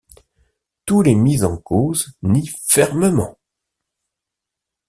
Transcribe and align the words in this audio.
Tous 0.87 1.03
les 1.03 1.13
mis 1.13 1.43
en 1.43 1.57
causent 1.57 2.11
nient 2.23 2.49
fermement. 2.67 3.37